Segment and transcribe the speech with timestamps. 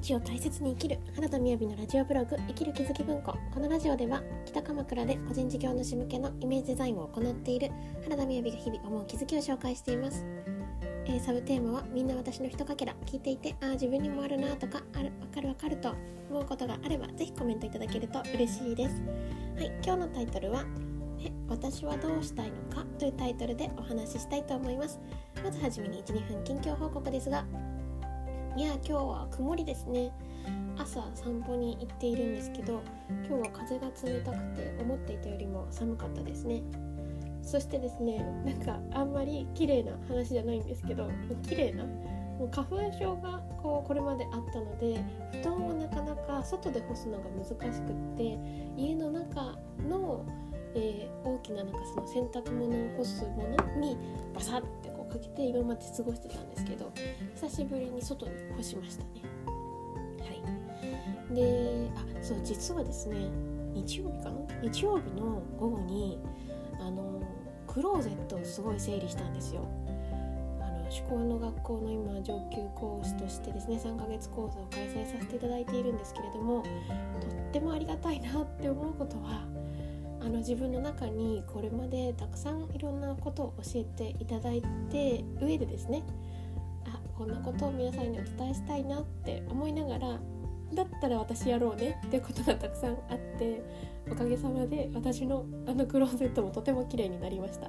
[0.00, 3.36] 日を大切に生きる原田みやびのラジオブログ生きる気づき文庫。
[3.52, 7.70] このラジオでは北鎌倉で個人事業主向けのイメージデザインを行っている
[8.04, 10.24] 原田みやびが日々思う気づきを紹介しています、
[11.04, 15.94] えーサブテーマはみんな私のひとかけら聞いていてああ自分にもあるなとかあるわかるわかると
[16.30, 19.02] 思うことがあればぜひコメントいただけると嬉しいです。
[19.56, 20.64] はい今日のタイトルは
[21.22, 24.98] え私はどうしたいのかというタイトルでお話ししたいと思います。
[25.44, 27.44] まずはじめに12分近況報告ですが
[28.56, 30.12] いや今日は曇りですね。
[30.76, 32.82] 朝散歩に行っているんですけど
[33.28, 36.62] 今日は風が冷たくて思っていたよりも寒かったですね。
[37.42, 41.08] そしてですねなんかあんまり綺麗な話じゃないんですけど
[41.48, 45.02] 綺麗なもう花粉症がこうこれまであったので
[45.40, 48.38] 布団をなかなか外で干すのが難しくって
[48.76, 49.56] 家の中
[49.88, 50.24] の、
[50.74, 53.96] えー大きななんかその洗濯物を干すものに
[54.34, 56.92] バサッてかけて今まで過ごしてたんですけど
[57.34, 59.10] 久しぶりに外に干しましたね。
[60.20, 60.26] は
[61.30, 61.34] い。
[61.34, 63.16] であそう実はですね
[63.74, 64.40] 日曜日かな？
[64.62, 66.18] 日曜日の午後に
[66.80, 67.20] あの
[67.66, 69.62] クローゼットをすごい整理したんですよ。
[70.60, 76.68] あの思考の学校の今上級講師としてですね3ヶ月講座を開催させていただいているんですけれどもと
[77.28, 79.46] ってもありがたいなって思うことは
[80.20, 86.02] あの自分の中にこれまでたくさんいろんなことを教えていただいて上でですね
[86.86, 90.20] あこんなことを皆さんにお伝えしたいなって思いながら
[90.74, 93.62] だったら私やろうねってことがたくさんあって
[94.10, 97.68] おかげさまで私のあのクローゼットもとても綺麗になりました。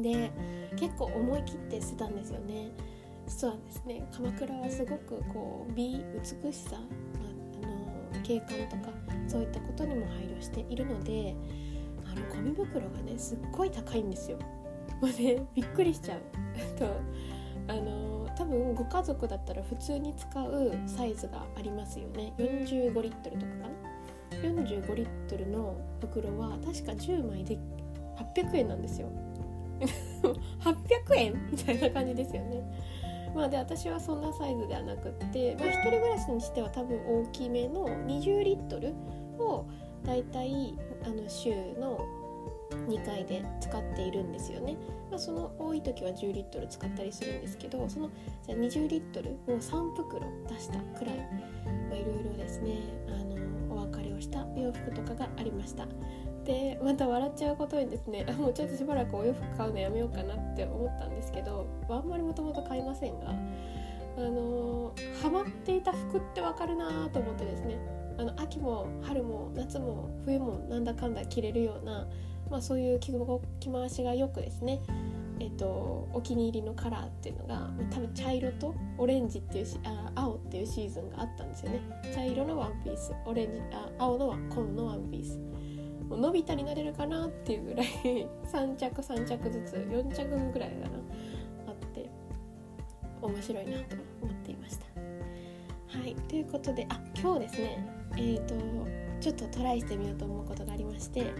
[0.00, 0.30] で
[0.76, 2.70] 結構思い切って捨てたんですよね。
[3.26, 6.78] 実はですね鎌倉はすごくこう美美しさ、ま
[7.28, 7.31] あ、
[8.20, 8.92] 景観とか
[9.26, 11.34] そういったことにも配慮しているので
[12.04, 14.38] あのゴミ袋がねすっごい高いんですよ。
[15.00, 16.20] もうねびっくりしちゃう。
[16.78, 16.86] と
[17.68, 22.32] あの多分ご家族だったら普通に使うサイズがありますよね。
[22.38, 23.72] 45リットルとかかな。
[24.42, 27.58] 45リットルの袋は確か10枚で
[28.34, 29.08] 800円なんですよ。
[30.60, 31.48] 800円？
[31.50, 32.62] みたいな感じですよね。
[33.34, 38.94] まあで私はそんなサイズではなくって、まあ、一人暮らしにしては多分大きめの20リットル
[39.38, 39.66] を
[40.04, 42.04] だいたいあの週の
[42.88, 44.76] 2回で使っているんですよね、
[45.10, 48.10] まあ、その多い時は10リットル使ったりするんですけどその
[48.46, 52.78] じゃあ20リットルを3袋出したくらいまあいろいろですね。
[53.08, 55.86] あのお別れをした洋服とかがありました。
[56.44, 58.26] でまた笑っちゃうことにですね。
[58.28, 64.92] あもうちょっとしばらくお洋服買うのやめようかなって思ったんですけどあんまりもともと買いませんがあの
[65.22, 67.78] ハマっていた服ってわかるなと思ってですね。
[68.18, 72.06] あの秋も春も夏も冬もなんだかんだ着れるような、
[72.50, 73.12] まあ、そういう着
[73.72, 74.80] 回しがよくですね。
[75.40, 81.80] えっと、お気に入りのカラーっていうのが多分茶色とオレンジっていうしあ青っていうシーズンがあったんですよね。
[82.14, 85.40] 茶色のワンピースオレンジあ青のは紺のワンピース
[86.02, 87.86] もうのびたになれるかなっていうぐらい
[88.44, 90.96] 3着3着ずつ4着ぐらいかな
[91.68, 92.10] あって
[93.20, 94.86] 面白いなと思っていました。
[95.98, 97.86] はいということであ今日ですね
[98.16, 98.54] えー、と
[99.20, 101.32] ちょっとトライしてみようと思うことがありまして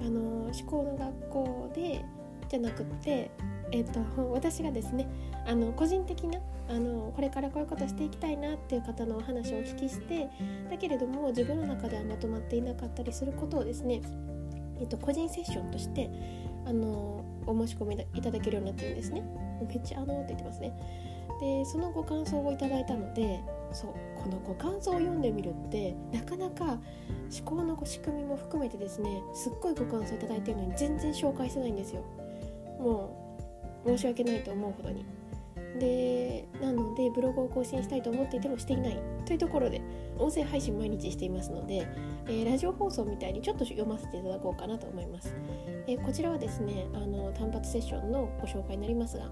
[0.00, 2.04] あの思考の学校で
[2.48, 3.30] じゃなくって、
[3.74, 5.08] えー、と私がですね
[5.44, 10.28] あの個人的なあのこれからこういうことしていきたいなっていう方のお話をお聞きして
[10.70, 14.00] だけれども自分の中ではまとまっていなかったりすることをですね、
[14.78, 16.08] えー、と個人セッションとして
[16.66, 19.22] あのお申し込みいただけるようになってるんですね。
[19.68, 20.72] めっちゃあのって言ってますね。
[21.40, 23.40] でそのご感想をいただいたので
[23.72, 23.90] そう
[24.22, 26.78] このご感想を読んでみるってなかなか思
[27.44, 32.04] 考の仕組みも含めてですねすっごいご感想いただいてるのに全然紹介してないんですよ
[32.78, 33.23] もう
[33.84, 35.04] 申し訳ないと思うほどに。
[35.78, 38.98] でなのでブログを更新したいと思っていてもしていない。
[39.26, 39.80] というところで
[40.18, 41.86] 音声配信毎日していますので、
[42.26, 45.34] えーラジオ放送みたいにちょっと読ませていただこうかなと思います、
[45.88, 49.30] えーこちらはですねあの単発セッションのご紹介になりますが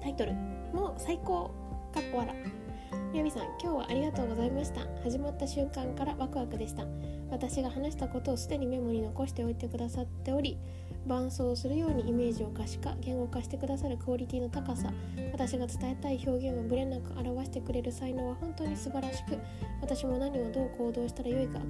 [0.00, 0.32] タイトル
[0.72, 1.50] も最高
[1.92, 2.67] かっこ笑。
[3.12, 4.82] みやびさん今日はありがとうございました。
[5.02, 6.84] 始まった瞬間からワクワクでした。
[7.30, 10.58] 私が話したことをすでにメモに残しておいてくださっており
[11.06, 14.92] 伴奏するようにイメージを可視化言語化してくださるクオリティの高さ
[15.32, 19.38] 私が伝えたい表現をぶれなく表してくれる才能は本当に素晴らしく
[19.80, 21.60] 私も何をどう行動したらよいか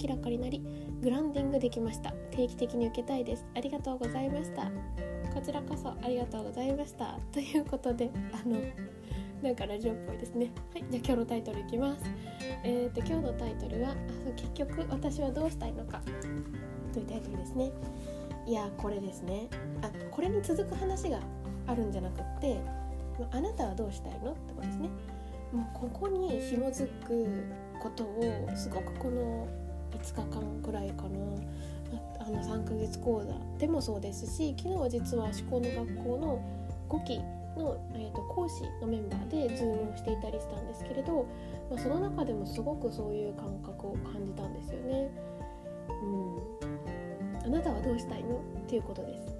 [0.00, 0.62] 明らかになり
[1.02, 2.12] グランディングできました。
[2.30, 3.44] 定期的に受けたいです。
[3.54, 4.70] ありがとうございました。
[5.34, 7.18] こちらこそありがとうございました。
[7.32, 8.56] ということであの
[9.46, 10.50] なんかラジオっぽいですね。
[10.74, 12.02] はいじゃあ今日のタイトルいきます。
[12.64, 13.94] えー、と今日のタイトルはあ
[14.24, 16.02] そう結局私はどうしたいのか。
[16.92, 17.70] というタイトルですね。
[18.44, 19.46] いやこれですね。
[19.82, 21.20] あこれに続く話が
[21.68, 22.58] あるんじゃなくって
[23.30, 24.88] あなたはどうしたいのってことですね。
[25.52, 27.44] もうここに紐づく
[27.80, 29.46] ことをすごくこの
[29.92, 31.08] 5日間くらいかな。
[32.18, 36.40] あの3ヶ月講座でもそうですし昨日は実は思考の学校の
[36.88, 37.20] 5期
[37.56, 41.26] の、えーと、講師のメンバーでズームをしていたりしたんですけれど、
[41.70, 45.10] まあ、その中でもすごくそういう感覚を感じたんですよね。
[45.88, 48.36] うん、あなたはどうしたいの？
[48.36, 49.36] っていうことです。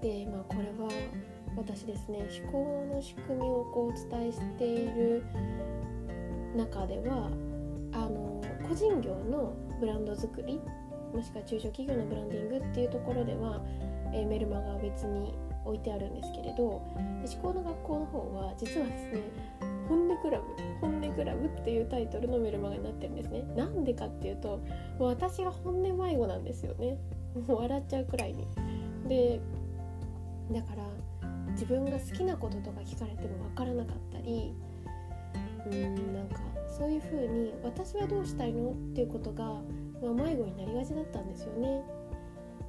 [0.00, 0.90] でまあこれは
[1.56, 5.24] 私ですね思考の仕組みをこうお伝えしている
[6.56, 7.30] 中では
[7.92, 10.60] あの個人業のブランド作り
[11.14, 13.62] もしくは中小企業のブランディングっていうところでは、
[14.12, 15.32] えー、メルマガは別に
[15.64, 16.82] 置いてあるんですけれど思
[17.42, 19.22] 考の学校の方は実はですね
[19.88, 20.44] 本音クラブ
[20.80, 23.42] 本音クラブっていうタイトルのメルマガになってるんですね。
[23.54, 24.60] なんでかっていうと
[24.98, 26.98] もう私が本音迷子なんですよね。
[27.46, 28.46] もう笑っちゃうくらいに。
[29.08, 29.40] で
[30.52, 30.84] だから
[31.52, 34.54] 自分が好きなこととか聞かれても分からなかったり
[35.66, 41.82] うんなんかそういう風に私はどうしたいのっていうことが、まあ、迷子になりがちだったんですよね。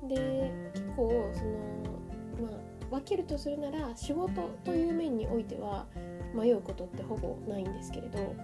[0.08, 5.86] で結構そのまあ分けるとするなら仕事という面においては
[6.34, 8.36] 迷うことってほぼないんですけれど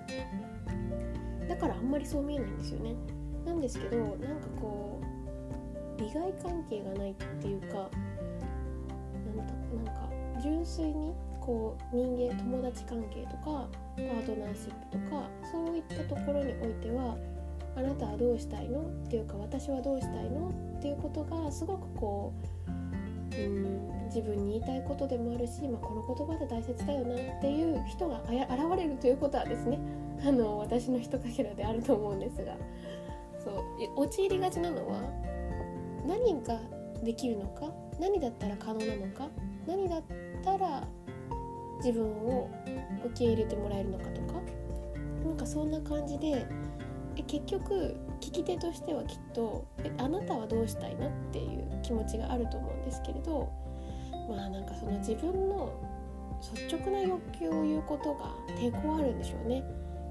[1.47, 2.95] だからあんまりそう見えないんですよね。
[3.45, 5.01] なんですけどなんかこ
[5.97, 7.89] う利害関係がないっていうか
[9.75, 10.09] なんか
[10.41, 17.17] 純粋にこう人間友達関係とかパートナーシップとかそういったところにおいては
[17.75, 18.81] あなたはどうしたいの？
[18.81, 20.49] っていうか私はどうしたいの？
[20.77, 22.47] っていうことがすごくこう
[23.37, 28.37] うん自分に言いたいことでもあるし、まあ、この言葉で大切だよなっていう人が現
[28.77, 29.79] れるということはですね
[30.25, 32.55] あの私の一かけらであると思うんですが。
[33.43, 33.63] そう
[33.95, 35.01] 陥りがちなのは
[36.07, 36.59] 何が
[37.03, 39.29] できるのか何だったら可能なのか
[39.67, 40.03] 何だっ
[40.43, 40.87] たら
[41.77, 42.49] 自分を
[43.05, 44.33] 受け入れてもらえるのかとか
[45.25, 46.45] なんかそんな感じで
[47.27, 53.51] 結局聞き手としてはきっとえあなたはどうしたいのっていう気持ちがあると思うんですけれど
[54.29, 55.73] まあなんかその自分の
[56.55, 59.63] 率直な欲求を言うことが抵抗あるんでしょうね。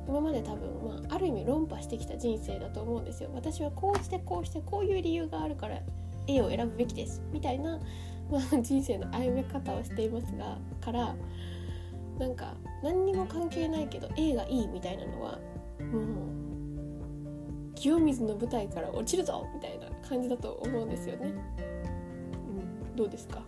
[0.09, 3.31] 今まで多分、まあ、ある意味論破してきた人生だと思うんですよ。
[3.33, 5.81] 私はこうしてこうしてこういう理由があるから
[6.27, 7.79] A を選ぶべきですみたいな、
[8.31, 11.15] まあ、人生の歩み方をしていますがから
[12.19, 15.39] なんか何にも関係ないけど A がいいみたいなのは
[15.93, 16.40] もう
[17.81, 21.33] 清水の舞台から落ちるぞみたいな感じだと思うんですよね。
[22.89, 23.41] うん、どうですか？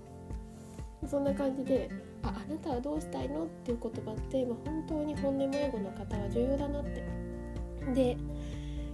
[1.06, 1.90] そんな感じで
[2.22, 7.04] 「ああなたはどうしたいの?」っていう言葉って、まあ、本当に本音迷子の方は重要だなって。
[7.94, 8.16] で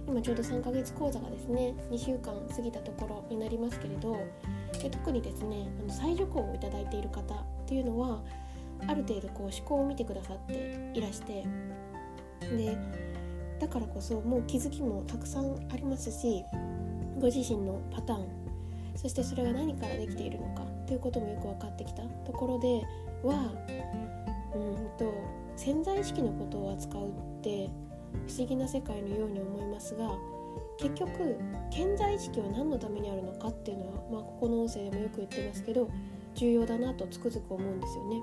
[0.07, 4.17] 今ちょうど3ヶ月講座がですね2週間過ぎたところになりますけれど
[4.81, 7.37] で特にですねあの再受講をいただいている方っ
[7.67, 8.23] ていうのは
[8.87, 11.45] ある程度こう思考を見てくださっていらして
[12.41, 12.75] で
[13.59, 16.43] だからこそもう気づきもたくさんありますし
[17.19, 18.27] ご自身のパターン
[18.95, 22.67] そしてそれが何からできているのかということもよく分かってきたところで
[23.23, 23.53] は
[24.55, 25.13] うんと
[25.55, 27.69] 潜在意識のことを扱うって
[28.27, 30.09] 不思議な世界のように思いますが
[30.77, 31.37] 結局
[31.71, 35.89] 潜在意識は何のためにあるのかっていうのは、まあ、ここの音声でもよく言ってますけど
[36.35, 38.21] 重要だなとつくづく思うんですよね。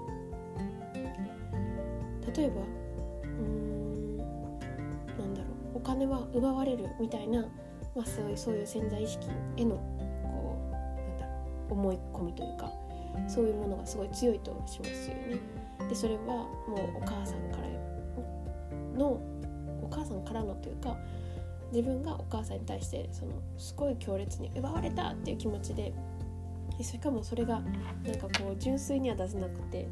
[2.35, 2.63] 例えば
[5.87, 7.43] 金は奪われるみたいな、
[7.95, 9.77] まあ、そういうそういう潜在意識への
[10.23, 10.79] こうな
[11.15, 11.27] んだ
[11.71, 12.73] 思い込みというか
[13.29, 15.39] そういうものがすごい強いとしますよね。
[15.89, 19.21] でそれはもうお母さんからの
[19.81, 20.97] お母さんからのというか
[21.73, 25.93] 自分がお母さんに対してそのすごい強烈に奪われたっていう気持ちで
[26.83, 27.61] それかもそれが
[28.05, 29.87] なんかこう純粋には出せなくて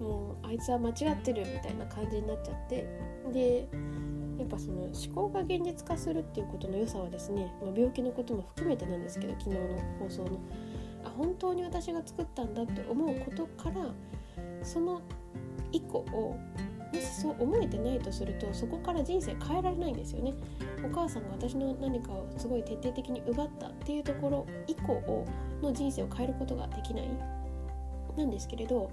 [0.00, 2.86] もうあいつは間違ってるみたいな感じになっちゃって
[3.32, 3.68] で
[4.40, 9.58] やっぱその思考が現実化するっていうことの良さはですね、まあ、病気のことも含めてなんですけど昨日の
[9.98, 10.40] 放送の。
[11.04, 13.86] あ本当に私が作ったんだって思うことから
[14.62, 15.00] その
[15.72, 16.38] 一個を
[16.92, 20.34] もしそう思えてないとするとそこから人生変えられないんですよね。
[20.84, 25.26] お母さんが私の何かをすごい徹底的に奪ったっていうところ以降
[25.62, 27.08] の人生を変えることができない
[28.16, 28.90] なんですけれど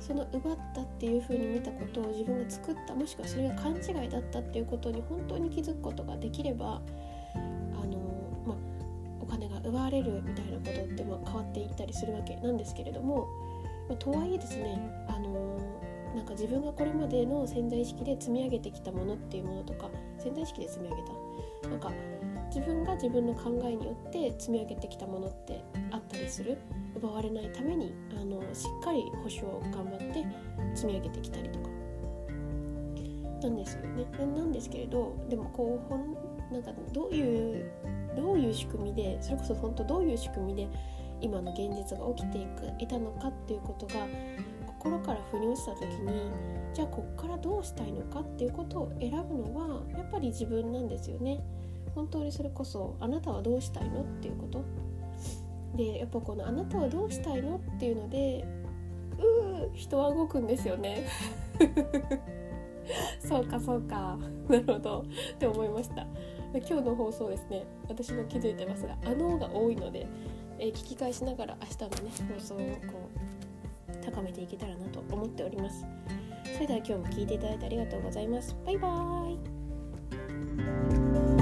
[0.00, 6.80] その奪ったっていう風に見たことを自分が作ったもしくはそれが勘違いだったっていうことに本当に気づくことができれば
[7.34, 7.38] あ
[7.86, 7.98] の、
[8.46, 8.56] まあ、
[9.20, 13.28] お金が奪われるみたいなことってま変わっていったりするわけなんですけれども、
[13.88, 14.78] まあ、とはいえですね
[15.08, 15.58] あの
[16.14, 21.28] なんか自分がこれまでの潜在意識で積み上げてきたものっていうものとか潜在意識で積み上げた。
[21.68, 21.92] なんか
[22.48, 26.58] 自分が自分の考えによって積み上げてきたものってあったりする。
[26.98, 30.26] 奪われないためにあのしっかり保守を頑張って
[30.74, 31.68] 積み上げてきたりとか。
[33.42, 34.04] なんですよね。
[34.18, 36.14] なんですけれどでもこうほん
[36.52, 37.70] なんかどういう
[38.16, 40.68] どういう仕組みでそれこそ本当どういう仕組みで
[41.20, 44.06] 今の現実が起きていくいたのかっていうことが
[44.66, 46.30] 心から腑に落ちた時に
[46.72, 51.40] じゃあこっからどうしたいのかっていうことを選ぶのはやっぱり自分なんですよね。
[51.94, 54.62] 本当にそれこそあなたはどうしたいのっていうこと。
[55.78, 57.56] でやっぱこのあなたはどうしたいの？
[57.56, 58.44] っていうので
[59.16, 61.06] うー人は動くんですよね
[63.20, 64.18] そうかそうか
[64.48, 65.04] なるほど。
[65.34, 66.06] って思いました。
[66.54, 67.66] 今日の放送ですね。
[67.86, 70.06] 私も気づいてますが「あの」が多いので、
[70.58, 72.64] えー、聞き返しながら明日のね放送をこ
[73.92, 75.84] う高めていけたらなと思っております。
[76.54, 78.56] それでは今日も聞いていただいてありがとうございます。
[78.64, 79.34] バイバー
[81.34, 81.37] イ。